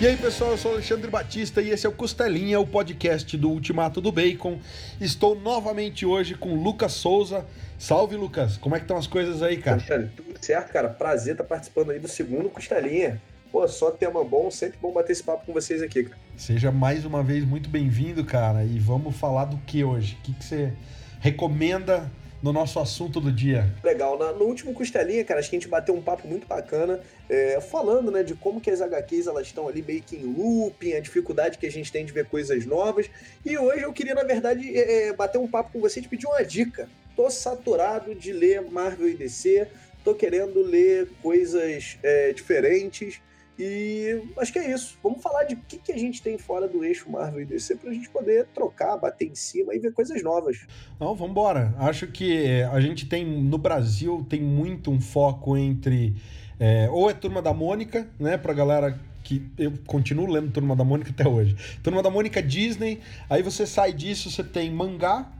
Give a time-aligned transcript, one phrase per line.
[0.00, 3.50] E aí, pessoal, eu sou Alexandre Batista e esse é o Costelinha, o podcast do
[3.50, 4.58] Ultimato do Bacon.
[4.98, 7.44] Estou novamente hoje com Lucas Souza.
[7.78, 8.56] Salve, Lucas.
[8.56, 9.76] Como é que estão as coisas aí, cara?
[9.76, 10.88] Alexandre, tudo certo, cara.
[10.88, 13.20] Prazer estar participando aí do segundo Costelinha.
[13.52, 16.16] Pô, só tema bom, sempre bom bater esse papo com vocês aqui, cara.
[16.34, 18.64] Seja mais uma vez muito bem-vindo, cara.
[18.64, 20.16] E vamos falar do que hoje?
[20.18, 20.72] O que, que você
[21.20, 22.10] recomenda
[22.42, 23.70] no nosso assunto do dia.
[23.82, 24.18] Legal.
[24.18, 28.10] no último Costelinha, cara, acho que a gente bateu um papo muito bacana, é, falando,
[28.10, 31.58] né, de como que as HQs elas estão ali meio que em looping, a dificuldade
[31.58, 33.10] que a gente tem de ver coisas novas.
[33.44, 36.08] E hoje eu queria, na verdade, é, é bater um papo com você e te
[36.08, 36.88] pedir uma dica.
[37.14, 39.66] Tô saturado de ler Marvel e DC,
[40.02, 43.20] tô querendo ler coisas é, diferentes.
[43.62, 44.98] E acho que é isso.
[45.02, 47.76] Vamos falar de o que, que a gente tem fora do eixo Marvel e DC
[47.76, 50.66] para a gente poder trocar, bater em cima e ver coisas novas.
[50.98, 51.74] Não, vamos embora.
[51.78, 56.16] Acho que a gente tem no Brasil tem muito um foco entre
[56.58, 60.82] é, ou é Turma da Mônica, né, para galera que eu continuo lendo Turma da
[60.82, 61.54] Mônica até hoje.
[61.82, 65.30] Turma da Mônica Disney, aí você sai disso, você tem mangá,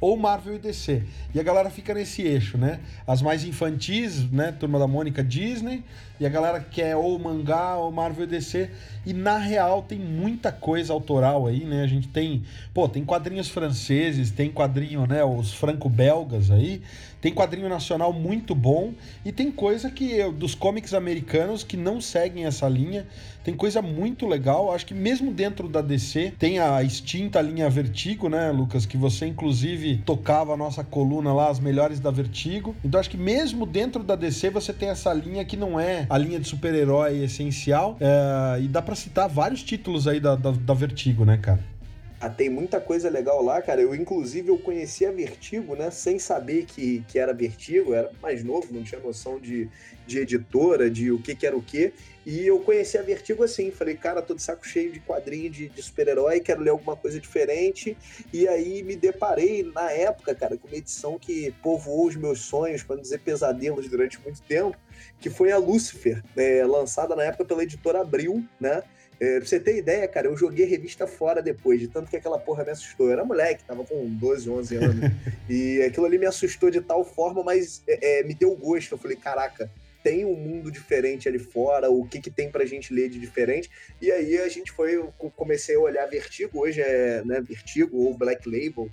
[0.00, 1.02] ou Marvel e DC.
[1.34, 2.80] E a galera fica nesse eixo, né?
[3.06, 4.52] As mais infantis, né?
[4.52, 5.82] Turma da Mônica, Disney,
[6.18, 8.70] e a galera quer ou mangá ou Marvel e DC.
[9.04, 11.82] E na real tem muita coisa autoral aí, né?
[11.82, 12.42] A gente tem,
[12.74, 16.82] pô, tem quadrinhos franceses, tem quadrinho, né, os franco-belgas aí,
[17.20, 18.92] tem quadrinho nacional muito bom
[19.24, 23.06] e tem coisa que dos cómics americanos que não seguem essa linha.
[23.42, 28.28] Tem coisa muito legal, acho que mesmo dentro da DC tem a extinta linha Vertigo,
[28.28, 32.74] né, Lucas, que você inclusive tocava a nossa coluna lá as melhores da Vertigo.
[32.84, 36.18] Então acho que mesmo dentro da DC você tem essa linha que não é a
[36.18, 40.74] linha de super-herói essencial é, e dá para citar vários títulos aí da, da, da
[40.74, 41.75] Vertigo, né, cara?
[42.18, 43.82] Ah, tem muita coisa legal lá, cara.
[43.82, 45.90] Eu, inclusive, eu conheci a Vertigo, né?
[45.90, 47.92] Sem saber que, que era Vertigo.
[47.92, 49.68] era mais novo, não tinha noção de,
[50.06, 51.92] de editora, de o que, que era o que.
[52.24, 53.70] E eu conheci a Vertigo assim.
[53.70, 57.20] Falei, cara, tô de saco cheio de quadrinho de, de super-herói, quero ler alguma coisa
[57.20, 57.94] diferente.
[58.32, 62.82] E aí me deparei, na época, cara, com uma edição que povoou os meus sonhos,
[62.82, 64.76] para não dizer pesadelos, durante muito tempo,
[65.20, 68.82] que foi a Lucifer, é, lançada na época pela editora Abril, né?
[69.18, 72.38] É, pra você ter ideia, cara, eu joguei revista fora depois, de tanto que aquela
[72.38, 73.06] porra me assustou.
[73.06, 75.10] Eu era moleque, tava com 12, 11 anos.
[75.48, 78.92] e aquilo ali me assustou de tal forma, mas é, é, me deu gosto.
[78.92, 79.70] Eu falei, caraca,
[80.06, 83.68] tem um mundo diferente ali fora, o que, que tem pra gente ler de diferente.
[84.00, 88.16] E aí a gente foi, eu comecei a olhar Vertigo, hoje é né, Vertigo ou
[88.16, 88.88] Black Label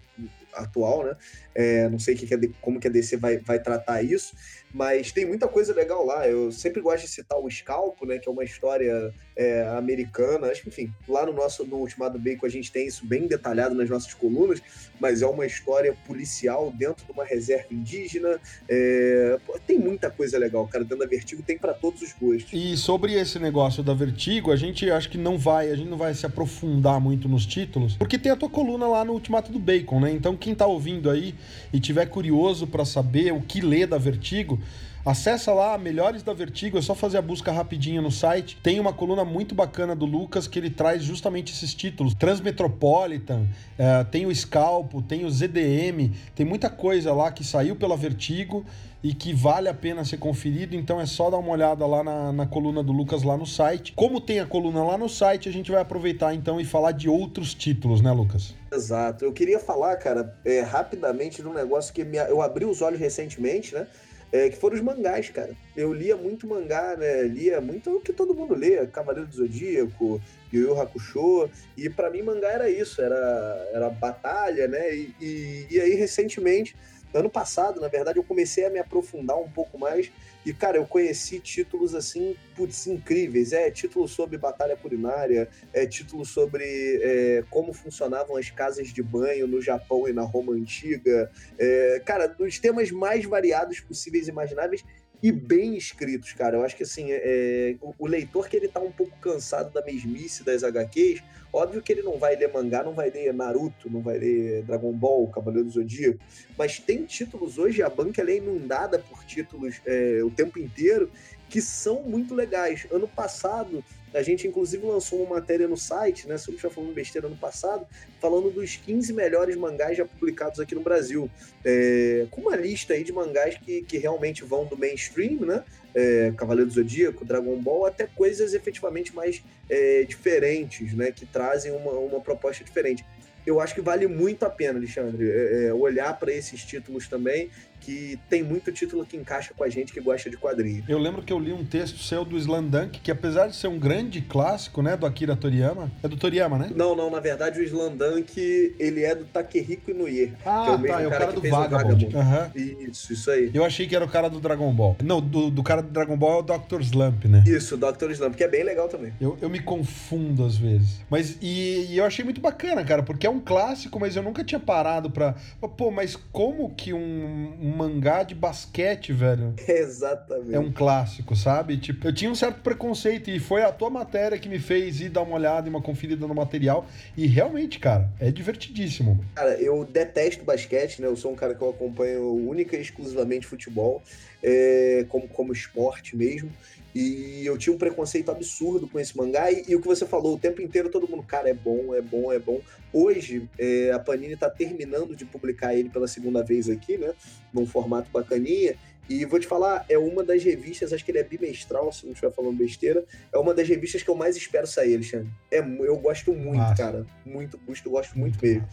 [0.53, 1.15] atual, né?
[1.53, 4.35] É, não sei que que é, como que a DC vai, vai tratar isso,
[4.73, 6.27] mas tem muita coisa legal lá.
[6.27, 8.17] Eu sempre gosto de citar o Scalpo, né?
[8.17, 10.47] Que é uma história é, americana.
[10.47, 13.75] Acho que, enfim, lá no nosso no Ultimado Bacon a gente tem isso bem detalhado
[13.75, 14.61] nas nossas colunas,
[14.99, 18.39] mas é uma história policial dentro de uma reserva indígena.
[18.67, 20.83] É, tem muita coisa legal, cara.
[20.83, 22.51] Dentro da Vertigo tem para todos os gostos.
[22.51, 25.97] E sobre esse negócio da Vertigo, a gente acho que não vai, a gente não
[25.97, 29.59] vai se aprofundar muito nos títulos, porque tem a tua coluna lá no Ultimato do
[29.59, 30.11] Bacon, né?
[30.11, 31.35] Então quem tá ouvindo aí
[31.71, 34.59] e tiver curioso para saber o que lê da Vertigo,
[35.05, 38.57] Acessa lá, Melhores da Vertigo, é só fazer a busca rapidinho no site.
[38.63, 42.13] Tem uma coluna muito bacana do Lucas que ele traz justamente esses títulos.
[42.13, 43.45] Transmetropolitan,
[43.77, 48.65] é, tem o Scalpo, tem o ZDM, tem muita coisa lá que saiu pela Vertigo
[49.03, 52.31] e que vale a pena ser conferido, então é só dar uma olhada lá na,
[52.31, 53.91] na coluna do Lucas lá no site.
[53.91, 57.09] Como tem a coluna lá no site, a gente vai aproveitar então e falar de
[57.09, 58.55] outros títulos, né, Lucas?
[58.71, 59.25] Exato.
[59.25, 62.97] Eu queria falar, cara, é, rapidamente de um negócio que me, eu abri os olhos
[62.97, 63.85] recentemente, né?
[64.33, 65.55] É, que foram os mangás, cara.
[65.77, 67.21] Eu lia muito mangá, né?
[67.21, 70.19] Lia muito o que todo mundo lê, Cavaleiro do Zodíaco,
[70.51, 74.95] Yu Yu Hakusho, e para mim mangá era isso, era, era batalha, né?
[74.95, 76.75] E, e, e aí, recentemente,
[77.13, 80.11] ano passado, na verdade, eu comecei a me aprofundar um pouco mais
[80.45, 83.53] e, cara, eu conheci títulos assim, putz, incríveis.
[83.53, 86.63] É título sobre batalha culinária, é título sobre
[87.01, 91.31] é, como funcionavam as casas de banho no Japão e na Roma Antiga.
[91.57, 94.83] É, cara, dos temas mais variados possíveis e imagináveis
[95.23, 96.57] e bem escritos, cara.
[96.57, 99.81] Eu acho que assim, é, o, o, leitor que ele tá um pouco cansado da
[99.81, 101.23] mesmice das HQs,
[101.53, 104.91] óbvio que ele não vai ler mangá, não vai ler Naruto, não vai ler Dragon
[104.91, 106.19] Ball, Cavaleiro do Zodíaco,
[106.57, 111.09] mas tem títulos hoje, a banca é inundada por títulos é, o tempo inteiro
[111.49, 112.85] que são muito legais.
[112.91, 113.81] Ano passado,
[114.13, 116.37] a gente inclusive lançou uma matéria no site, né?
[116.37, 117.85] Sobre já falando besteira ano passado,
[118.19, 121.29] falando dos 15 melhores mangás já publicados aqui no Brasil.
[121.65, 125.63] É, com uma lista aí de mangás que, que realmente vão do mainstream, né?
[125.95, 131.11] É, Cavaleiro do Zodíaco, Dragon Ball, até coisas efetivamente mais é, diferentes, né?
[131.11, 133.05] Que trazem uma, uma proposta diferente
[133.45, 137.49] eu acho que vale muito a pena, Alexandre, é, é olhar para esses títulos também,
[137.83, 140.87] que tem muito título que encaixa com a gente que gosta de quadrinhos.
[140.87, 143.77] Eu lembro que eu li um texto seu do Slandunk, que apesar de ser um
[143.77, 146.71] grande clássico, né, do Akira Toriyama, é do Toriyama, né?
[146.73, 150.79] Não, não, na verdade o Slandunk, ele é do Takehiko Inoue, ah, que é o
[150.79, 152.05] mesmo tá, é o cara, cara que do fez Vagabond.
[152.05, 152.55] o Vagabond.
[152.55, 152.89] Uhum.
[152.89, 153.51] Isso, isso aí.
[153.53, 154.95] Eu achei que era o cara do Dragon Ball.
[155.03, 156.81] Não, do, do cara do Dragon Ball é o Dr.
[156.81, 157.43] Slump, né?
[157.45, 158.11] Isso, Dr.
[158.11, 159.13] Slump, que é bem legal também.
[159.19, 161.01] Eu, eu me confundo às vezes.
[161.09, 164.43] Mas, e, e eu achei muito bacana, cara, porque é um clássico, mas eu nunca
[164.43, 165.35] tinha parado pra...
[165.77, 170.55] Pô, mas como que um, um mangá de basquete, velho, Exatamente.
[170.55, 171.77] é um clássico, sabe?
[171.77, 175.09] Tipo, eu tinha um certo preconceito e foi a tua matéria que me fez ir
[175.09, 176.85] dar uma olhada e uma conferida no material.
[177.15, 179.23] E realmente, cara, é divertidíssimo.
[179.35, 181.07] Cara, eu detesto basquete, né?
[181.07, 184.01] Eu sou um cara que eu acompanho única e exclusivamente futebol,
[184.43, 186.51] é, como, como esporte mesmo.
[186.93, 189.51] E eu tinha um preconceito absurdo com esse mangá.
[189.51, 192.01] E, e o que você falou, o tempo inteiro todo mundo, cara, é bom, é
[192.01, 192.61] bom, é bom.
[192.91, 197.13] Hoje, é, a Panini tá terminando de publicar ele pela segunda vez aqui, né?
[197.51, 198.75] Num formato bacaninha.
[199.09, 202.13] E vou te falar, é uma das revistas, acho que ele é bimestral, se não
[202.13, 203.03] estiver falando besteira.
[203.33, 205.29] É uma das revistas que eu mais espero sair, Alexandre.
[205.51, 206.75] É, eu gosto muito, Massa.
[206.75, 207.05] cara.
[207.25, 208.67] Muito, gosto, gosto muito mesmo.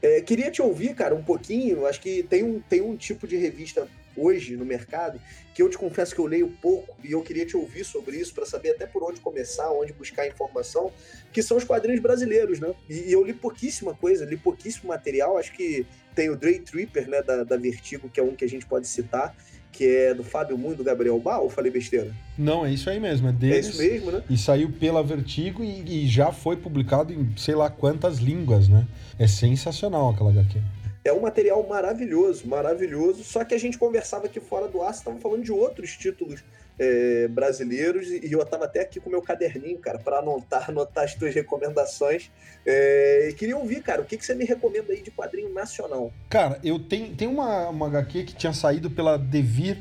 [0.00, 1.86] É, queria te ouvir, cara, um pouquinho.
[1.86, 5.20] Acho que tem um, tem um tipo de revista hoje no mercado
[5.54, 8.34] que eu te confesso que eu leio pouco e eu queria te ouvir sobre isso
[8.34, 10.90] para saber até por onde começar, onde buscar informação,
[11.32, 12.74] que são os quadrinhos brasileiros, né?
[12.90, 15.38] E, e eu li pouquíssima coisa, li pouquíssimo material.
[15.38, 18.48] Acho que tem o Dray Tripper, né, da, da Vertigo, que é um que a
[18.48, 19.34] gente pode citar,
[19.70, 22.12] que é do Fábio Moon e do Gabriel Bal, ou falei besteira?
[22.38, 23.68] Não, é isso aí mesmo, é É deles.
[23.68, 24.22] isso mesmo, né?
[24.30, 28.86] E saiu pela Vertigo e, e já foi publicado em sei lá quantas línguas, né?
[29.18, 30.60] É sensacional aquela HQ.
[31.04, 33.22] É um material maravilhoso, maravilhoso.
[33.22, 36.42] Só que a gente conversava aqui fora do ar, estava falando de outros títulos
[36.78, 41.04] é, brasileiros e eu estava até aqui com o meu caderninho, cara, para anotar, anotar
[41.04, 42.30] as tuas recomendações.
[42.66, 46.10] É, e queria ouvir, cara, o que, que você me recomenda aí de quadrinho nacional?
[46.30, 49.76] Cara, eu tenho, tem uma, uma HQ que tinha saído pela Devir,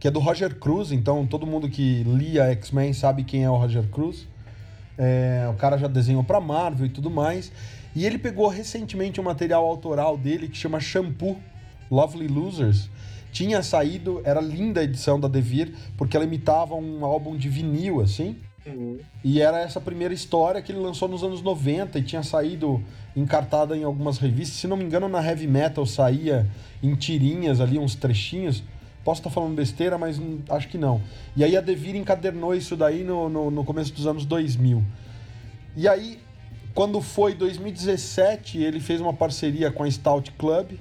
[0.00, 3.56] que é do Roger Cruz, então todo mundo que lia X-Men sabe quem é o
[3.56, 4.26] Roger Cruz.
[4.98, 7.52] É, o cara já desenhou pra Marvel e tudo mais.
[7.96, 11.38] E ele pegou recentemente um material autoral dele que chama Shampoo
[11.90, 12.90] Lovely Losers.
[13.32, 18.02] Tinha saído, era linda a edição da Devir, porque ela imitava um álbum de vinil,
[18.02, 18.36] assim.
[19.24, 22.84] E era essa primeira história que ele lançou nos anos 90 e tinha saído
[23.16, 24.58] encartada em algumas revistas.
[24.58, 26.46] Se não me engano, na Heavy Metal saía
[26.82, 28.62] em tirinhas ali, uns trechinhos.
[29.04, 31.00] Posso estar falando besteira, mas hum, acho que não.
[31.34, 34.84] E aí a Devir encadernou isso daí no, no, no começo dos anos 2000.
[35.76, 36.18] E aí,
[36.76, 40.72] quando foi 2017, ele fez uma parceria com a Stout Club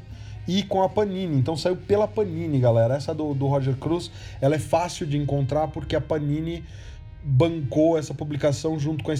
[0.45, 1.37] e com a Panini.
[1.37, 2.95] Então saiu pela Panini, galera.
[2.95, 4.11] Essa do, do Roger Cruz,
[4.41, 6.65] ela é fácil de encontrar porque a Panini
[7.23, 9.15] bancou essa publicação junto com a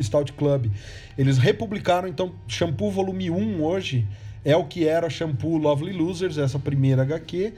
[0.00, 0.70] Stout, Club.
[1.18, 4.06] Eles republicaram, então, Shampoo Volume 1 hoje
[4.44, 7.52] é o que era Shampoo Lovely Losers, essa primeira HQ.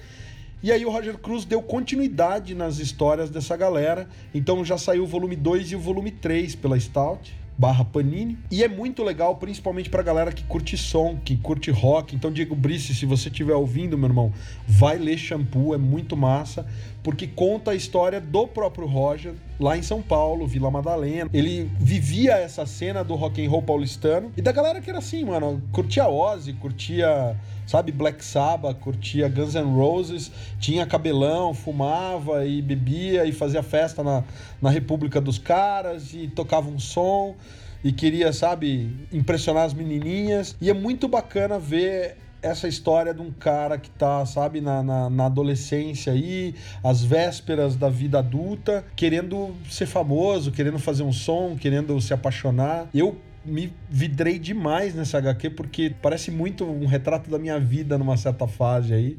[0.62, 4.08] E aí o Roger Cruz deu continuidade nas histórias dessa galera.
[4.32, 8.39] Então já saiu o volume 2 e o volume 3 pela Stout barra Panini.
[8.51, 12.14] E é muito legal, principalmente pra galera que curte som, que curte rock.
[12.14, 14.33] Então, Diego Brice, se você estiver ouvindo, meu irmão,
[14.67, 16.67] vai ler Shampoo, é muito massa,
[17.04, 21.28] porque conta a história do próprio Roger, lá em São Paulo, Vila Madalena.
[21.34, 25.23] Ele vivia essa cena do rock and roll paulistano e da galera que era assim,
[25.23, 32.62] mano, curtia Ozzy, curtia, sabe, Black Sabbath, curtia Guns N' Roses, tinha cabelão, fumava e
[32.62, 34.25] bebia e fazia festa na,
[34.62, 37.37] na República dos Caras e tocava um som
[37.84, 40.56] e queria, sabe, impressionar as menininhas.
[40.58, 45.09] E é muito bacana ver essa história de um cara que tá, sabe, na, na,
[45.09, 51.57] na, adolescência aí, às vésperas da vida adulta, querendo ser famoso, querendo fazer um som,
[51.59, 52.89] querendo se apaixonar.
[52.95, 58.17] Eu me vidrei demais nessa HQ porque parece muito um retrato da minha vida numa
[58.17, 59.19] certa fase aí.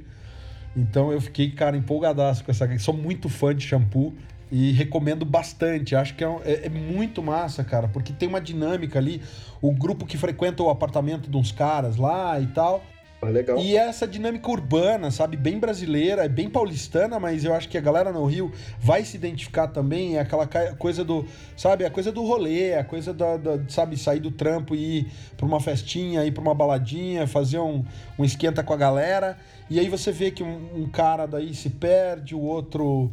[0.78, 2.80] Então eu fiquei, cara, empolgadaço com essa HQ.
[2.80, 4.14] Sou muito fã de shampoo
[4.52, 5.96] e recomendo bastante.
[5.96, 9.22] Acho que é, é, é, muito massa, cara, porque tem uma dinâmica ali.
[9.62, 12.84] O grupo que frequenta o apartamento de uns caras lá e tal.
[13.24, 13.58] Legal.
[13.58, 17.82] E essa dinâmica urbana, sabe, bem brasileira, é bem paulistana, mas eu acho que a
[17.82, 20.18] galera no Rio vai se identificar também.
[20.18, 24.20] É aquela coisa do, sabe, a coisa do rolê, a coisa da, da sabe, sair
[24.20, 27.84] do trampo e ir pra uma festinha, ir pra uma baladinha, fazer um,
[28.18, 29.38] um esquenta com a galera.
[29.70, 33.12] E aí você vê que um, um cara daí se perde, o outro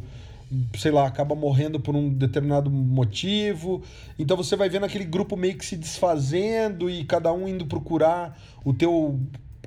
[0.77, 3.81] sei lá, acaba morrendo por um determinado motivo.
[4.17, 8.37] Então você vai vendo aquele grupo meio que se desfazendo e cada um indo procurar
[8.63, 9.19] o teu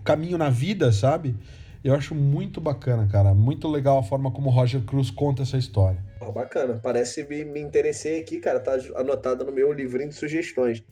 [0.06, 1.34] caminho na vida, sabe?
[1.82, 3.34] Eu acho muito bacana, cara.
[3.34, 6.02] Muito legal a forma como o Roger Cruz conta essa história.
[6.20, 6.80] Oh, bacana.
[6.82, 8.60] Parece me, me interessei aqui, cara.
[8.60, 10.82] Tá anotado no meu livrinho de sugestões.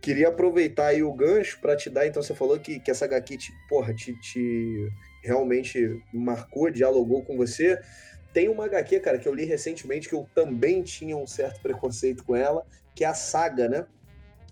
[0.00, 2.06] Queria aproveitar aí o gancho para te dar.
[2.06, 4.88] Então, você falou que, que essa HQ te, porra, te, te
[5.24, 7.80] realmente marcou, dialogou com você.
[8.32, 12.24] Tem uma HQ, cara, que eu li recentemente que eu também tinha um certo preconceito
[12.24, 13.86] com ela, que é a Saga, né?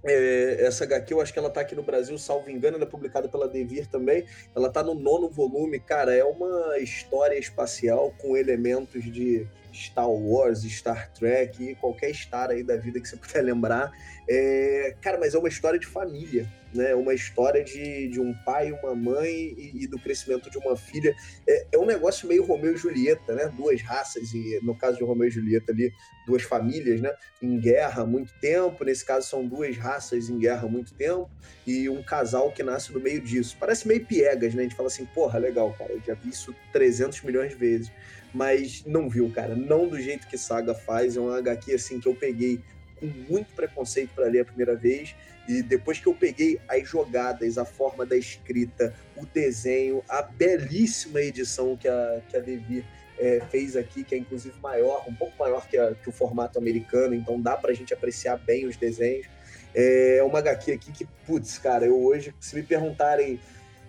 [0.07, 2.89] É, essa HQ, eu acho que ela tá aqui no Brasil, salvo engano, ela é
[2.89, 4.25] publicada pela Devir também.
[4.55, 6.15] Ela tá no nono volume, cara.
[6.15, 12.63] É uma história espacial com elementos de Star Wars, Star Trek e qualquer Star aí
[12.63, 13.93] da vida que você puder lembrar.
[14.29, 16.95] É, cara, mas é uma história de família, né?
[16.95, 21.15] Uma história de, de um pai, uma mãe e, e do crescimento de uma filha.
[21.49, 23.53] É, é, um negócio meio Romeu e Julieta, né?
[23.57, 25.93] Duas raças, e no caso de Romeu e Julieta ali,
[26.27, 27.13] duas famílias, né?
[27.43, 28.85] Em guerra há muito tempo.
[28.85, 31.31] Nesse caso são duas raças em guerra há muito tempo
[31.67, 33.57] e um casal que nasce no meio disso.
[33.59, 34.61] Parece meio piegas, né?
[34.61, 37.91] A gente fala assim, porra, legal, cara, eu já vi isso 300 milhões de vezes
[38.37, 39.55] mas não viu, cara.
[39.55, 41.17] Não do jeito que Saga faz.
[41.17, 42.61] É um HQ assim que eu peguei
[42.97, 45.15] com muito preconceito para ler a primeira vez.
[45.49, 51.21] E depois que eu peguei as jogadas, a forma da escrita, o desenho, a belíssima
[51.21, 52.85] edição que a, que a Devi
[53.19, 56.59] é, fez aqui, que é inclusive maior, um pouco maior que, a, que o formato
[56.59, 59.27] americano, então dá para a gente apreciar bem os desenhos.
[59.75, 63.39] É uma HQ aqui que, putz, cara, eu hoje, se me perguntarem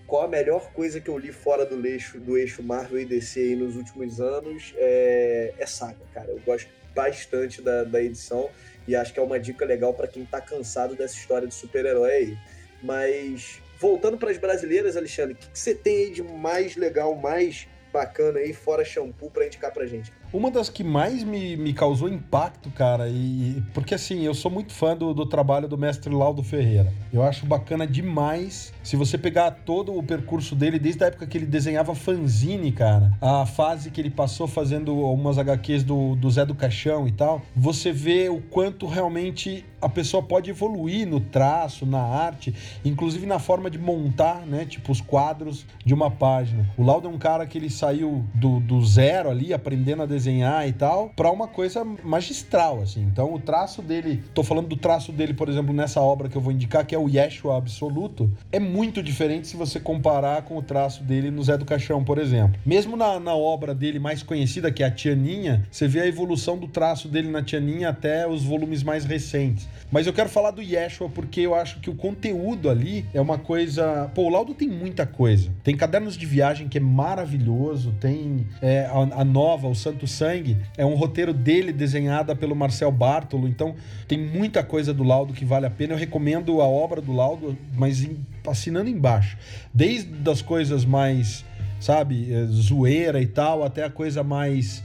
[0.05, 3.55] qual a melhor coisa que eu li fora do eixo, do eixo Marvel e DC
[3.55, 6.29] nos últimos anos é, é Saga, cara.
[6.29, 8.49] Eu gosto bastante da, da edição
[8.87, 12.37] e acho que é uma dica legal para quem tá cansado dessa história de super-herói.
[12.81, 17.15] Mas voltando para as brasileiras, Alexandre, o que, que você tem aí de mais legal,
[17.15, 20.11] mais bacana aí, fora shampoo, para indicar pra gente?
[20.37, 24.71] Uma das que mais me, me causou impacto, cara, e porque assim, eu sou muito
[24.71, 26.93] fã do, do trabalho do mestre Laudo Ferreira.
[27.11, 28.71] Eu acho bacana demais.
[28.83, 33.13] Se você pegar todo o percurso dele, desde a época que ele desenhava fanzine, cara,
[33.19, 37.41] a fase que ele passou fazendo umas HQs do, do Zé do Caixão e tal,
[37.55, 42.53] você vê o quanto realmente a pessoa pode evoluir no traço, na arte,
[42.85, 44.65] inclusive na forma de montar, né?
[44.65, 46.67] Tipo, os quadros de uma página.
[46.77, 50.26] O Laudo é um cara que ele saiu do, do zero ali, aprendendo a desenhar
[50.31, 53.01] e tal, para uma coisa magistral, assim.
[53.01, 56.41] Então, o traço dele, tô falando do traço dele, por exemplo, nessa obra que eu
[56.41, 60.61] vou indicar, que é o Yeshua Absoluto, é muito diferente se você comparar com o
[60.61, 62.59] traço dele no Zé do Caixão, por exemplo.
[62.65, 66.57] Mesmo na, na obra dele mais conhecida, que é a Tianinha, você vê a evolução
[66.57, 69.67] do traço dele na Tianinha até os volumes mais recentes.
[69.91, 73.37] Mas eu quero falar do Yeshua porque eu acho que o conteúdo ali é uma
[73.37, 74.09] coisa.
[74.13, 75.51] Pô, o Laudo tem muita coisa.
[75.63, 80.57] Tem cadernos de viagem que é maravilhoso, tem é, a, a, nova, o Santo Sangue,
[80.77, 83.47] é um roteiro dele desenhada pelo Marcel Bartolo.
[83.47, 83.75] Então
[84.07, 85.93] tem muita coisa do Laudo que vale a pena.
[85.93, 88.07] Eu recomendo a obra do Laudo, mas
[88.47, 89.37] assinando embaixo.
[89.73, 91.43] Desde as coisas mais,
[91.79, 94.83] sabe, é, zoeira e tal, até a coisa mais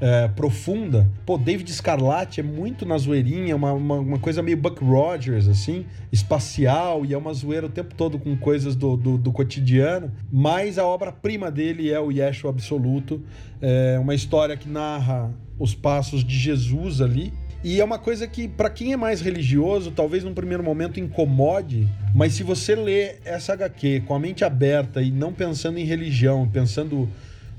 [0.00, 1.08] é, profunda.
[1.26, 5.84] Pô, David Scarlatti é muito na zoeirinha, uma, uma, uma, coisa meio Buck Rogers, assim,
[6.10, 10.10] espacial, e é uma zoeira o tempo todo com coisas do, do, do cotidiano.
[10.32, 13.22] Mas a obra-prima dele é o Yeshua Absoluto,
[13.60, 17.32] é uma história que narra os passos de Jesus ali.
[17.62, 21.86] E é uma coisa que, para quem é mais religioso, talvez num primeiro momento incomode,
[22.14, 26.48] mas se você lê essa HQ com a mente aberta e não pensando em religião,
[26.50, 27.06] pensando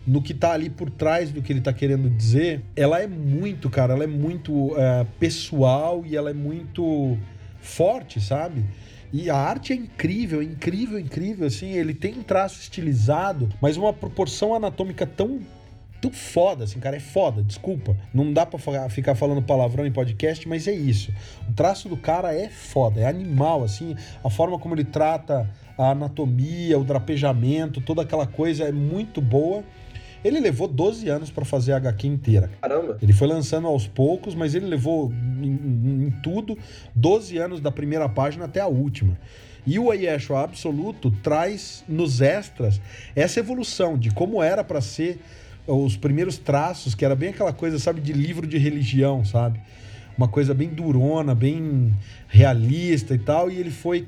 [0.06, 3.70] no que tá ali por trás do que ele tá querendo dizer, ela é muito,
[3.70, 7.18] cara, ela é muito é, pessoal e ela é muito
[7.60, 8.64] forte, sabe?
[9.14, 13.94] E a arte é incrível, incrível, incrível, assim, ele tem um traço estilizado, mas uma
[13.94, 15.40] proporção anatômica tão
[16.02, 17.96] tão foda, assim, cara, é foda, desculpa.
[18.12, 21.14] Não dá pra ficar falando palavrão em podcast, mas é isso.
[21.48, 25.92] O traço do cara é foda, é animal, assim, a forma como ele trata a
[25.92, 29.64] anatomia, o drapejamento, toda aquela coisa é muito boa.
[30.24, 32.52] Ele levou 12 anos para fazer a HQ inteira.
[32.62, 32.98] Caramba!
[33.02, 35.12] Ele foi lançando aos poucos, mas ele levou
[35.42, 36.58] em, em tudo
[36.96, 39.18] 12 anos da primeira página até a última.
[39.66, 42.82] E o Ayesha Absoluto traz nos extras
[43.16, 45.20] essa evolução de como era para ser
[45.68, 49.60] os primeiros traços, que era bem aquela coisa, sabe, de livro de religião, sabe?
[50.18, 51.94] Uma coisa bem durona, bem
[52.28, 54.08] realista e tal, e ele foi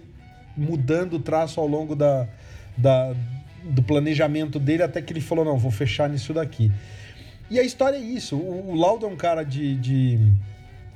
[0.57, 2.27] mudando o traço ao longo da,
[2.75, 3.15] da,
[3.63, 6.71] do planejamento dele até que ele falou: não, vou fechar nisso daqui.
[7.49, 8.35] E a história é isso.
[8.35, 10.19] O, o Laudo é um cara de, de.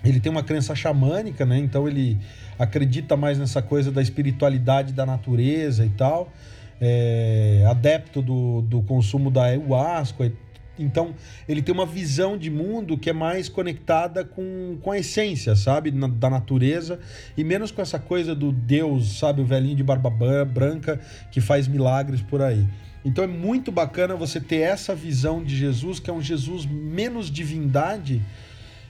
[0.04, 1.58] Ele tem uma crença xamânica, né?
[1.58, 2.18] Então ele
[2.58, 6.32] acredita mais nessa coisa da espiritualidade da natureza e tal.
[6.80, 10.32] É, adepto do, do consumo da ayahuasca
[10.80, 11.16] então,
[11.48, 15.92] ele tem uma visão de mundo que é mais conectada com, com a essência, sabe?
[15.92, 17.00] Na, da natureza
[17.36, 19.42] e menos com essa coisa do Deus, sabe?
[19.42, 20.10] O velhinho de barba
[20.46, 21.00] branca
[21.32, 22.68] que faz milagres por aí.
[23.04, 27.32] Então é muito bacana você ter essa visão de Jesus, que é um Jesus menos
[27.32, 28.22] divindade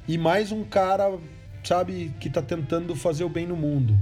[0.08, 1.18] e mais um cara,
[1.64, 3.98] sabe, que está tentando fazer o bem no mundo.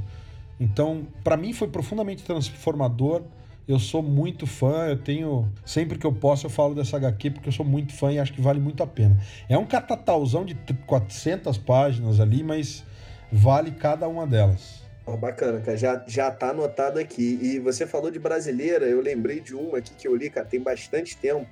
[0.60, 3.24] Então, para mim foi profundamente transformador.
[3.68, 5.52] Eu sou muito fã, eu tenho.
[5.66, 8.32] Sempre que eu posso, eu falo dessa HQ porque eu sou muito fã e acho
[8.32, 9.18] que vale muito a pena.
[9.50, 10.54] É um catatauzão de
[10.86, 12.84] 400 páginas ali, mas
[13.32, 14.84] vale cada uma delas.
[15.04, 15.76] Oh, bacana, cara.
[15.76, 17.40] Já, já tá anotado aqui.
[17.42, 20.60] E você falou de brasileira, eu lembrei de uma aqui que eu li, cara, tem
[20.60, 21.48] bastante tempo,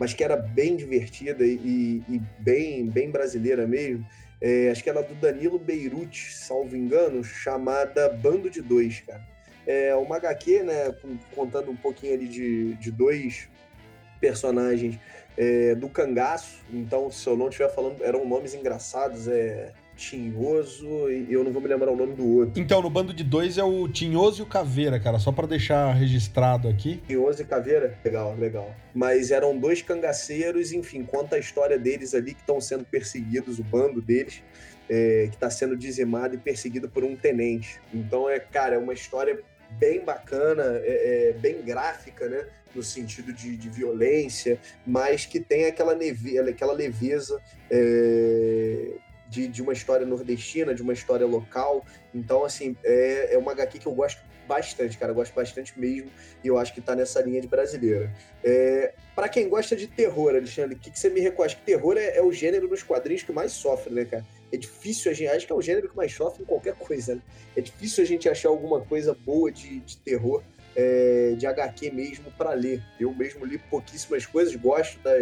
[0.00, 4.04] mas que era bem divertida e, e bem, bem brasileira mesmo.
[4.40, 9.31] É, acho que era do Danilo Beirute, salvo engano, chamada Bando de Dois, cara.
[9.66, 10.94] É uma HQ, né,
[11.34, 13.48] contando um pouquinho ali de, de dois
[14.20, 14.98] personagens
[15.36, 16.60] é, do cangaço.
[16.72, 21.60] Então, se eu não estiver falando, eram nomes engraçados, é Tinhoso e eu não vou
[21.60, 22.60] me lembrar o nome do outro.
[22.60, 25.92] Então, no bando de dois é o Tinhoso e o Caveira, cara, só para deixar
[25.92, 27.00] registrado aqui.
[27.06, 27.98] Tinhoso e Caveira?
[28.04, 28.74] Legal, legal.
[28.94, 33.64] Mas eram dois cangaceiros, enfim, conta a história deles ali que estão sendo perseguidos, o
[33.64, 34.42] bando deles,
[34.88, 37.80] é, que está sendo dizimado e perseguido por um tenente.
[37.92, 39.38] Então, é, cara, é uma história
[39.78, 42.46] bem bacana, é, é, bem gráfica, né?
[42.74, 47.38] No sentido de, de, violência, mas que tem aquela, neve, aquela leveza
[47.70, 48.92] é,
[49.28, 51.84] de, de uma história nordestina, de uma história local.
[52.14, 55.12] Então, assim, é, é uma HQ que eu gosto bastante, cara.
[55.12, 56.10] Eu gosto bastante mesmo.
[56.42, 58.12] E eu acho que tá nessa linha de brasileira.
[58.44, 62.16] É, para quem gosta de terror, Alexandre, o que, que você me que terror é,
[62.16, 64.24] é, o gênero nos quadrinhos que mais sofre, né, cara?
[64.52, 65.28] É difícil a gente.
[65.28, 67.22] Acho que é o gênero que mais sofre em qualquer coisa, né?
[67.56, 70.42] É difícil a gente achar alguma coisa boa de, de terror.
[70.74, 72.82] É, de HQ mesmo para ler.
[72.98, 75.12] Eu mesmo li pouquíssimas coisas, gosto da,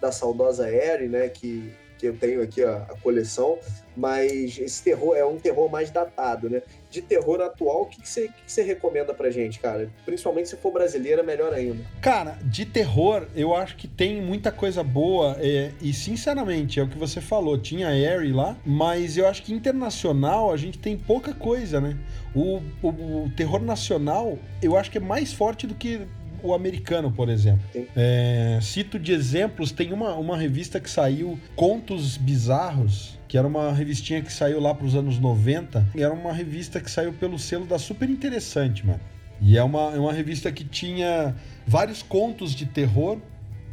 [0.00, 3.58] da saudosa Eri, né, que que eu tenho aqui a, a, coleção,
[3.94, 6.62] mas esse terror é um terror mais datado, né?
[6.90, 9.90] De terror atual, o que, você, que, que recomenda pra gente, cara?
[10.06, 11.84] Principalmente se for brasileira, melhor ainda.
[12.00, 16.88] Cara, de terror, eu acho que tem muita coisa boa, é, e sinceramente, é o
[16.88, 21.34] que você falou, tinha Harry lá, mas eu acho que internacional a gente tem pouca
[21.34, 21.98] coisa, né?
[22.34, 22.88] O, o,
[23.24, 26.00] o terror nacional, eu acho que é mais forte do que
[26.42, 27.62] o americano, por exemplo.
[27.96, 33.72] É, cito de exemplos, tem uma, uma revista que saiu, Contos Bizarros, que era uma
[33.72, 37.38] revistinha que saiu lá para os anos 90, e era uma revista que saiu pelo
[37.38, 39.00] selo da Super Interessante, mano.
[39.40, 41.34] E é uma, é uma revista que tinha
[41.66, 43.18] vários contos de terror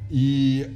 [0.09, 0.69] e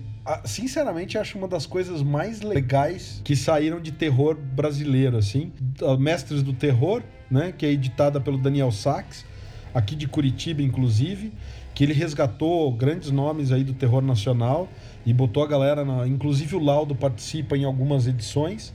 [0.46, 5.52] sinceramente acho uma das coisas mais legais que saíram de terror brasileiro assim
[5.98, 9.26] mestres do terror né que é editada pelo Daniel Sachs
[9.74, 11.32] aqui de Curitiba inclusive
[11.74, 14.68] que ele resgatou grandes nomes aí do terror nacional
[15.06, 18.74] e botou a galera, na, inclusive o Laudo participa em algumas edições.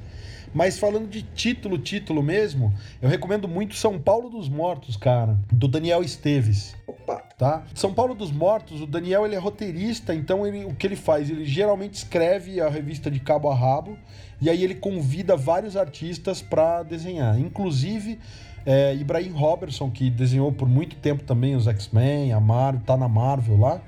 [0.54, 5.68] Mas falando de título, título mesmo, eu recomendo muito São Paulo dos Mortos, cara, do
[5.68, 6.74] Daniel Esteves.
[6.86, 7.22] Opa.
[7.36, 7.64] Tá?
[7.74, 11.28] São Paulo dos Mortos, o Daniel ele é roteirista, então ele, o que ele faz?
[11.28, 13.98] Ele geralmente escreve a revista de cabo a rabo
[14.40, 17.38] e aí ele convida vários artistas para desenhar.
[17.38, 18.18] Inclusive,
[18.66, 23.08] é, Ibrahim Robertson, que desenhou por muito tempo também os X-Men, a Marvel, tá na
[23.08, 23.80] Marvel lá.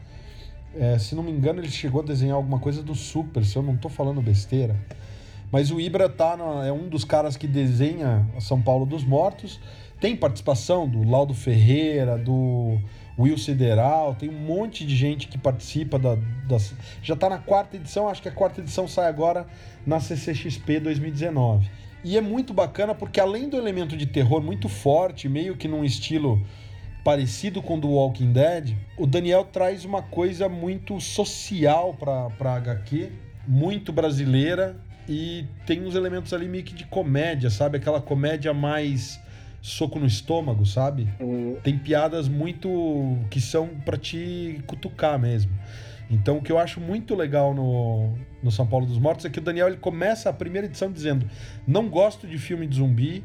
[0.76, 3.62] É, se não me engano, ele chegou a desenhar alguma coisa do Super, se eu
[3.62, 4.76] não tô falando besteira.
[5.50, 9.58] Mas o Ibra tá na, é um dos caras que desenha São Paulo dos Mortos.
[10.00, 12.78] Tem participação do Laudo Ferreira, do
[13.18, 16.16] Will Sideral, tem um monte de gente que participa da.
[17.02, 19.44] Já tá na quarta edição, acho que a quarta edição sai agora
[19.84, 21.68] na CCXP 2019.
[22.04, 25.84] E é muito bacana porque além do elemento de terror muito forte, meio que num
[25.84, 26.40] estilo
[27.04, 32.54] parecido com o do Walking Dead, o Daniel traz uma coisa muito social para pra
[32.56, 33.10] HQ,
[33.46, 34.76] muito brasileira
[35.08, 37.78] e tem uns elementos ali meio que de comédia, sabe?
[37.78, 39.18] Aquela comédia mais
[39.62, 41.08] soco no estômago, sabe?
[41.18, 41.56] Uhum.
[41.62, 45.50] Tem piadas muito que são para te cutucar mesmo.
[46.10, 49.38] Então, o que eu acho muito legal no, no São Paulo dos Mortos é que
[49.38, 51.28] o Daniel ele começa a primeira edição dizendo:
[51.66, 53.22] Não gosto de filme de zumbi,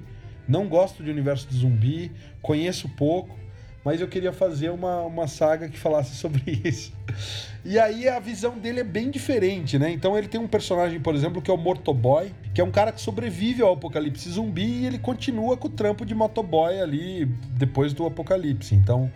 [0.48, 3.38] não gosto de universo de zumbi, conheço pouco,
[3.86, 6.94] mas eu queria fazer uma, uma saga que falasse sobre isso.
[7.64, 9.90] E aí a visão dele é bem diferente, né?
[9.90, 12.92] Então ele tem um personagem, por exemplo, que é o Mortoboy, que é um cara
[12.92, 17.26] que sobrevive ao apocalipse zumbi e ele continua com o trampo de motoboy ali
[17.58, 18.76] depois do apocalipse.
[18.76, 19.10] Então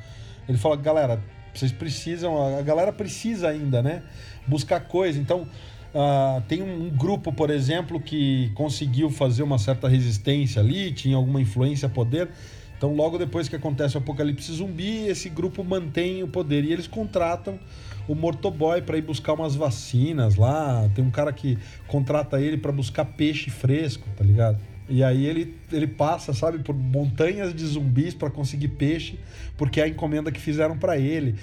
[0.48, 1.22] ele fala, galera,
[1.60, 4.04] vocês precisam, a galera precisa ainda, né?
[4.46, 5.20] Buscar coisa.
[5.20, 5.48] Então,
[5.93, 11.41] uh, tem um, grupo, por exemplo, que conseguiu fazer uma certa resistência ali, tinha alguma
[11.41, 12.30] influência, poder.
[12.78, 16.88] Então, logo depois que acontece o apocalipse zumbi, esse grupo mantém o poder e eles
[16.88, 17.60] contratam
[18.08, 20.88] o Mortoboy para ir buscar umas vacinas lá.
[20.93, 24.77] Tem um cara que contrata ele para buscar peixe fresco, tá ligado?
[24.89, 29.19] E aí ele, ele passa, sabe, por montanhas de zumbis para conseguir peixe,
[29.58, 31.36] porque é a encomenda que fizeram para ele.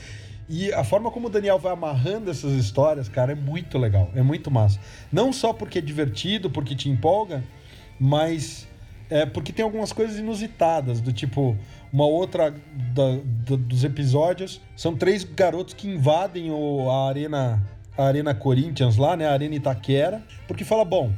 [0.49, 4.23] E a forma como o Daniel vai amarrando essas histórias, cara, é muito legal, é
[4.23, 4.79] muito massa.
[5.13, 7.43] Não só porque é divertido, porque te empolga,
[7.99, 8.67] mas
[9.11, 11.55] É, porque tem algumas coisas inusitadas, do tipo,
[11.93, 17.63] uma outra da, da, dos episódios são três garotos que invadem o, a arena
[17.97, 19.27] a Arena Corinthians lá, né?
[19.27, 21.13] A Arena Itaquera, porque fala, bom,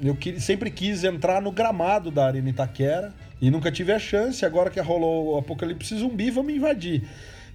[0.00, 4.70] eu sempre quis entrar no gramado da Arena Itaquera e nunca tive a chance, agora
[4.70, 7.02] que rolou o Apocalipse Zumbi, vamos invadir.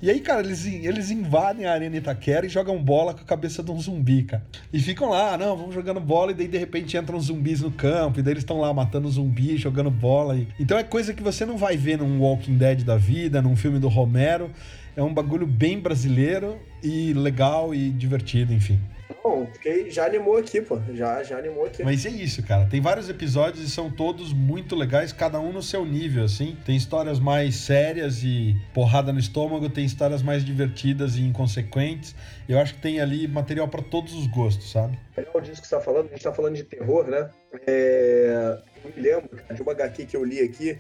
[0.04, 3.64] E aí, cara, eles, eles invadem a Arena Itaquera e jogam bola com a cabeça
[3.64, 4.44] de um zumbi, cara.
[4.74, 8.20] E ficam lá, não, vamos jogando bola, e daí de repente entram zumbis no campo,
[8.20, 10.36] e daí eles estão lá matando zumbi, jogando bola.
[10.36, 10.46] E...
[10.60, 13.80] Então é coisa que você não vai ver num Walking Dead da vida, num filme
[13.80, 14.52] do Romero.
[14.94, 18.78] É um bagulho bem brasileiro e legal e divertido, enfim.
[19.22, 20.80] Bom, fiquei, já animou aqui, pô.
[20.94, 21.84] Já, já animou aqui.
[21.84, 22.66] Mas é isso, cara.
[22.66, 26.58] Tem vários episódios e são todos muito legais, cada um no seu nível, assim.
[26.66, 32.16] Tem histórias mais sérias e porrada no estômago, tem histórias mais divertidas e inconsequentes.
[32.48, 34.98] Eu acho que tem ali material para todos os gostos, sabe?
[35.16, 36.08] Legal disso que você tá falando.
[36.08, 37.30] A gente tá falando de terror, né?
[37.68, 38.58] É...
[38.84, 40.78] Eu me lembro de uma HQ que eu li aqui.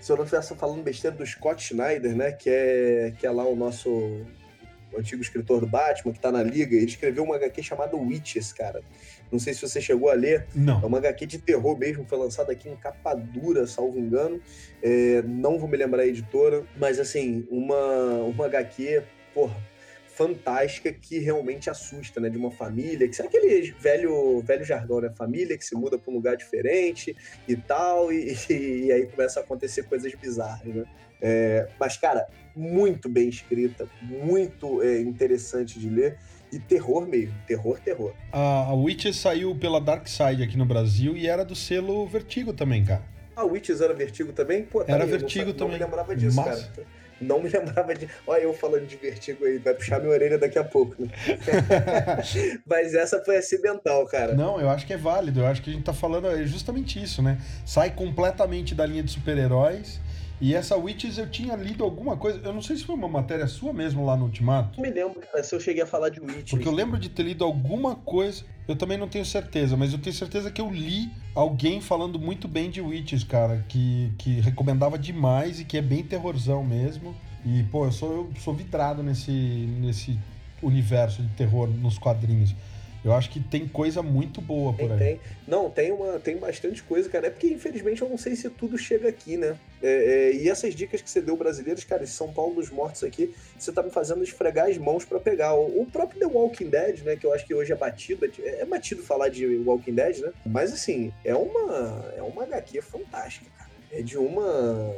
[0.00, 2.32] Se eu não estivesse falando besteira do Scott Schneider, né?
[2.32, 4.24] Que é, que é lá o nosso
[4.92, 8.52] o antigo escritor do Batman, que tá na Liga, ele escreveu uma HQ chamada Witches,
[8.52, 8.82] cara.
[9.30, 10.46] Não sei se você chegou a ler.
[10.54, 10.80] Não.
[10.80, 14.40] É uma HQ de terror mesmo, foi lançada aqui em capa dura, salvo engano.
[14.82, 19.02] É, não vou me lembrar a editora, mas assim, uma, uma HQ,
[19.34, 19.56] porra,
[20.16, 22.30] fantástica que realmente assusta, né?
[22.30, 25.12] De uma família, que é aquele velho, velho jargão, né?
[25.14, 27.14] Família que se muda para um lugar diferente
[27.46, 28.52] e tal, e, e,
[28.86, 30.84] e aí começa a acontecer coisas bizarras, né?
[31.20, 36.16] É, mas, cara, muito bem escrita, muito é, interessante de ler.
[36.52, 38.14] E terror mesmo, terror, terror.
[38.32, 42.52] A, a Witches saiu pela Dark Side aqui no Brasil e era do selo Vertigo
[42.52, 43.02] também, cara.
[43.34, 44.62] A Witches era Vertigo também?
[44.62, 45.72] Pô, tá era aí, Vertigo não, também.
[45.72, 46.70] Não me lembrava disso, Massa.
[46.74, 46.86] cara.
[47.20, 48.08] Não me lembrava de.
[48.26, 51.02] Olha, eu falando de vertigo aí, vai puxar minha orelha daqui a pouco.
[51.02, 51.08] Né?
[52.64, 54.34] Mas essa foi acidental, cara.
[54.34, 55.40] Não, eu acho que é válido.
[55.40, 57.38] Eu acho que a gente tá falando é justamente isso, né?
[57.64, 60.00] Sai completamente da linha de super-heróis
[60.40, 63.46] e essa Witches eu tinha lido alguma coisa, eu não sei se foi uma matéria
[63.46, 64.80] sua mesmo lá no Ultimato.
[64.80, 66.50] Não me lembro, cara, se eu cheguei a falar de Witches.
[66.50, 69.98] Porque eu lembro de ter lido alguma coisa, eu também não tenho certeza, mas eu
[69.98, 74.98] tenho certeza que eu li alguém falando muito bem de Witches, cara, que, que recomendava
[74.98, 77.14] demais e que é bem terrorzão mesmo.
[77.44, 80.18] E, pô, eu sou, eu sou vidrado nesse, nesse
[80.62, 82.54] universo de terror nos quadrinhos.
[83.06, 84.98] Eu acho que tem coisa muito boa por tem, aí.
[84.98, 85.20] Tem.
[85.46, 87.28] Não, tem, uma, tem bastante coisa, cara.
[87.28, 89.56] É porque, infelizmente, eu não sei se tudo chega aqui, né?
[89.80, 93.04] É, é, e essas dicas que você deu brasileiros, cara, esse São Paulo dos Mortos
[93.04, 95.54] aqui, você tá me fazendo esfregar as mãos para pegar.
[95.54, 97.14] O, o, próprio The Walking Dead, né?
[97.14, 98.28] Que eu acho que hoje é batido.
[98.40, 100.32] É, é batido falar de Walking Dead, né?
[100.44, 103.70] Mas, assim, é uma, é uma HQ fantástica, cara.
[103.98, 104.94] É de uma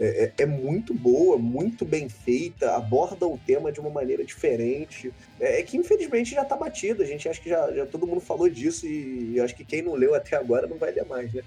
[0.00, 5.12] é, é, é, muito boa, muito bem feita, aborda o tema de uma maneira diferente.
[5.40, 8.20] É, é que infelizmente já tá batido, a gente acha que já, já todo mundo
[8.20, 11.32] falou disso e, e acho que quem não leu até agora não vai ler mais,
[11.32, 11.42] né?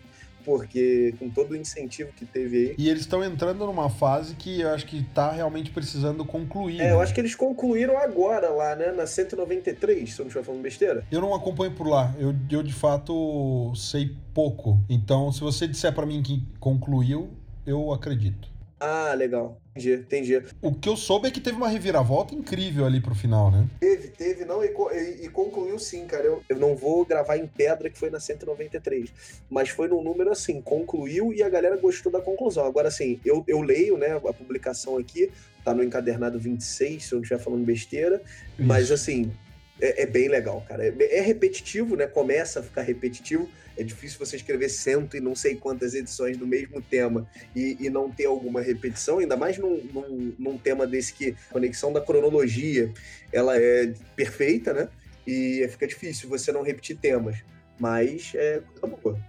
[0.46, 2.76] Porque com todo o incentivo que teve aí.
[2.78, 6.80] E eles estão entrando numa fase que eu acho que tá realmente precisando concluir.
[6.80, 6.92] É, né?
[6.92, 8.92] eu acho que eles concluíram agora lá, né?
[8.92, 11.04] Na 193, se eu não estiver falando besteira.
[11.12, 12.14] Eu não acompanho por lá.
[12.20, 14.80] Eu, eu de fato sei pouco.
[14.88, 17.30] Então, se você disser para mim que concluiu,
[17.66, 18.55] eu acredito.
[18.88, 19.60] Ah, legal.
[19.76, 20.44] Entendi, entendi.
[20.62, 23.68] O que eu soube é que teve uma reviravolta incrível ali pro final, né?
[23.80, 26.24] Teve, teve, não, e, e, e concluiu sim, cara.
[26.24, 29.12] Eu, eu, não vou gravar em pedra que foi na 193,
[29.50, 32.64] mas foi num número assim, concluiu e a galera gostou da conclusão.
[32.64, 35.32] Agora, assim, eu, eu leio, né, a publicação aqui,
[35.64, 38.22] tá no encadernado 26, se eu não estiver falando besteira,
[38.58, 38.68] Isso.
[38.68, 39.32] mas assim,
[39.80, 40.86] é, é, bem legal, cara.
[40.86, 42.08] É, é, repetitivo, né?
[42.08, 43.50] Começa a ficar repetitivo.
[43.78, 47.90] É difícil você escrever cento e não sei quantas edições do mesmo tema e, e
[47.90, 52.00] não ter alguma repetição, ainda mais num, num, num, tema desse que a conexão da
[52.00, 52.90] cronologia
[53.34, 54.88] ela é perfeita, né?
[55.28, 57.38] E fica difícil você não repetir temas.
[57.78, 59.20] Mas é coisa boa.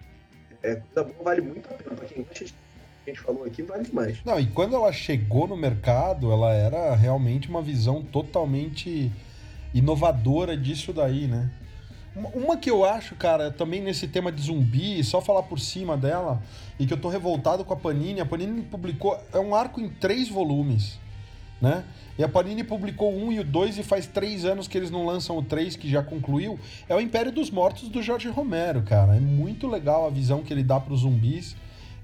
[0.63, 1.97] É coisa boa, vale muito a pena.
[1.97, 2.55] Pra quem gosta de
[3.07, 4.19] a gente falou aqui, vale demais.
[4.25, 9.13] Não, e quando ela chegou no mercado, ela era realmente uma visão totalmente
[9.79, 11.51] inovadora disso daí, né?
[12.35, 16.43] Uma que eu acho, cara, também nesse tema de zumbi, só falar por cima dela,
[16.81, 18.21] e que eu tô revoltado com a Panini.
[18.21, 19.21] A Panini publicou.
[19.35, 20.99] É um arco em três volumes,
[21.61, 21.85] né?
[22.19, 25.05] E a Panini publicou um e o dois, e faz três anos que eles não
[25.05, 26.59] lançam o três, que já concluiu.
[26.89, 29.15] É o Império dos Mortos do Jorge Romero, cara.
[29.15, 31.55] É muito legal a visão que ele dá para os zumbis.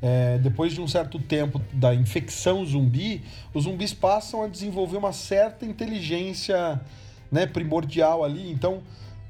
[0.02, 3.22] É, depois de um certo tempo da infecção zumbi,
[3.54, 6.82] os zumbis passam a desenvolver uma certa inteligência
[7.32, 8.52] né, primordial ali.
[8.52, 8.82] Então,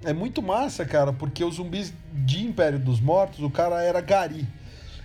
[0.04, 4.46] é muito massa, cara, porque os zumbis de Império dos Mortos, o cara era gari.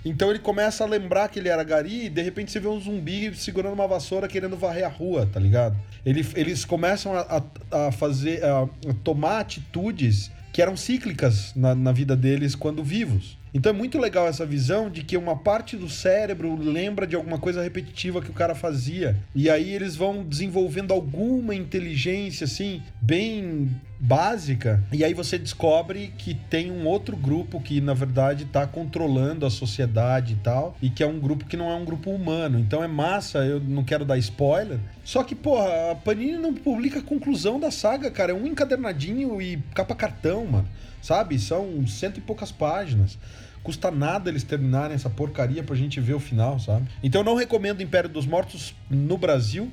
[0.04, 2.80] Então ele começa a lembrar que ele era gari e de repente você vê um
[2.80, 5.76] zumbi segurando uma vassoura querendo varrer a rua, tá ligado?
[6.06, 11.76] Ele, eles começam a, a, a fazer, a, a, tomar atitudes que eram cíclicas na,
[11.76, 13.37] na vida deles quando vivos.
[13.54, 17.40] Então é muito legal essa visão de que uma parte do cérebro lembra de alguma
[17.40, 19.16] coisa repetitiva que o cara fazia.
[19.34, 24.84] E aí eles vão desenvolvendo alguma inteligência, assim, bem básica.
[24.92, 29.50] E aí você descobre que tem um outro grupo que, na verdade, está controlando a
[29.50, 30.78] sociedade e tal.
[30.82, 32.60] E que é um grupo que não é um grupo humano.
[32.60, 34.80] Então é massa, eu não quero dar spoiler.
[35.04, 38.32] Só que, porra, a Panini não publica a conclusão da saga, cara.
[38.32, 40.68] É um encadernadinho e capa cartão, mano.
[41.02, 41.40] Sabe?
[41.40, 43.18] São cento e poucas páginas.
[43.64, 46.88] Custa nada eles terminarem essa porcaria pra gente ver o final, sabe?
[47.04, 49.70] Então eu não recomendo Império dos Mortos no Brasil,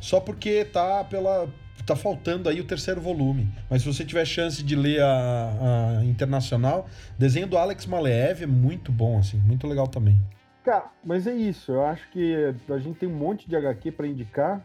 [0.00, 1.48] só porque tá pela.
[1.84, 3.48] Tá faltando aí o terceiro volume.
[3.68, 8.46] Mas se você tiver chance de ler a, a internacional, desenho do Alex Maleev é
[8.46, 10.16] muito bom, assim, muito legal também.
[10.64, 11.72] Cara, mas é isso.
[11.72, 14.64] Eu acho que a gente tem um monte de HQ para indicar.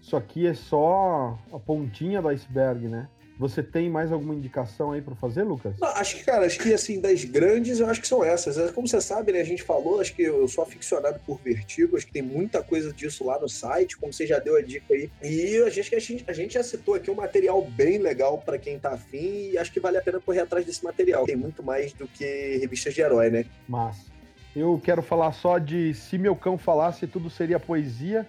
[0.00, 3.08] Isso aqui é só a pontinha do iceberg, né?
[3.38, 5.72] Você tem mais alguma indicação aí para fazer, Lucas?
[5.80, 8.58] Não, acho que, cara, acho que assim, das grandes, eu acho que são essas.
[8.58, 9.40] É, como você sabe, né?
[9.40, 12.92] A gente falou, acho que eu sou aficionado por Vertigo, acho que tem muita coisa
[12.92, 15.08] disso lá no site, como você já deu a dica aí.
[15.22, 18.58] E a gente, a gente, a gente já citou aqui um material bem legal para
[18.58, 21.24] quem tá afim e acho que vale a pena correr atrás desse material.
[21.24, 23.44] Tem muito mais do que revistas de herói, né?
[23.68, 24.10] Mas
[24.56, 28.26] eu quero falar só de Se Meu Cão Falasse Tudo Seria Poesia,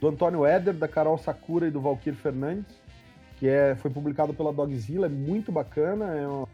[0.00, 2.81] do Antônio Éder, da Carol Sakura e do Valquir Fernandes
[3.42, 6.46] que é, foi publicado pela Dogzilla, é muito bacana, é uma,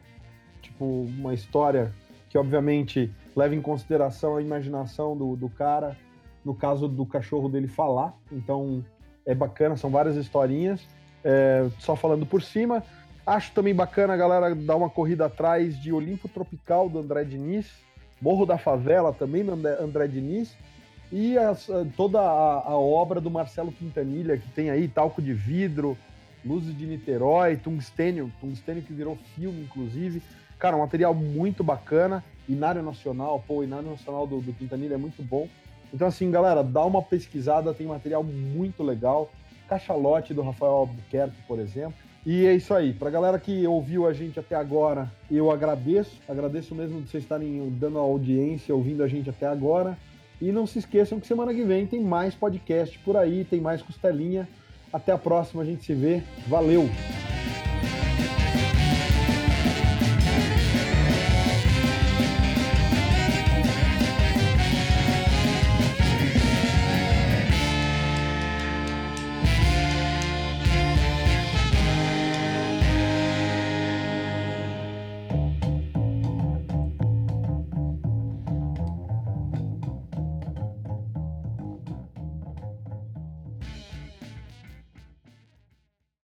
[0.62, 1.92] tipo uma história
[2.31, 5.98] que obviamente leva em consideração a imaginação do, do cara,
[6.42, 8.83] no caso do cachorro dele falar, então
[9.27, 10.81] é bacana, são várias historinhas,
[11.22, 12.83] é, só falando por cima.
[13.27, 17.70] Acho também bacana a galera dar uma corrida atrás de Olimpo Tropical do André Diniz,
[18.18, 20.57] Morro da Favela também do André Diniz,
[21.12, 21.35] e
[21.94, 25.98] toda a, a, obra do Marcelo Quintanilha, que tem aí Talco de Vidro,
[26.44, 30.22] Luzes de Niterói, Tungstênio, Tungstênio que virou filme, inclusive.
[30.59, 32.24] Cara, um material muito bacana.
[32.48, 35.48] Inário Nacional, pô, o Inário Nacional do, do Quintanilha é muito bom.
[35.92, 39.31] Então, assim, galera, dá uma pesquisada, tem material muito legal.
[39.68, 41.94] Cachalote do Rafael Albuquerque, por exemplo.
[42.27, 42.92] E é isso aí.
[42.92, 46.16] Pra galera que ouviu a gente até agora, eu agradeço.
[46.29, 49.96] Agradeço mesmo de vocês estarem dando a audiência, ouvindo a gente até agora.
[50.40, 53.83] E não se esqueçam que semana que vem tem mais podcast por aí, tem mais
[53.83, 54.48] costelinha.
[54.92, 56.22] Até a próxima, a gente se vê.
[56.46, 56.88] Valeu!